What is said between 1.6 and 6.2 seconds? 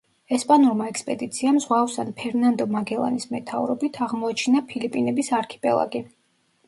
ზღვაოსან ფერნანდო მაგელანის მეთაურობით, აღმოაჩინა ფილიპინების არქიპელაგი.